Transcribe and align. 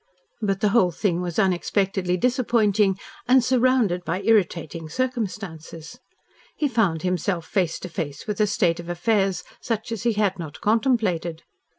But 0.41 0.61
the 0.61 0.69
whole 0.69 0.89
thing 0.89 1.21
was 1.21 1.37
unexpectedly 1.37 2.17
disappointing 2.17 2.97
and 3.27 3.43
surrounded 3.43 4.03
by 4.03 4.23
irritating 4.23 4.89
circumstances. 4.89 5.99
He 6.55 6.67
found 6.67 7.03
himself 7.03 7.45
face 7.45 7.77
to 7.81 7.87
face 7.87 8.25
with 8.25 8.41
a 8.41 8.47
state 8.47 8.79
of 8.79 8.89
affairs 8.89 9.43
such 9.61 9.91
as 9.91 10.01
he 10.01 10.13
had 10.13 10.39
not 10.39 10.59
contemplated. 10.59 11.43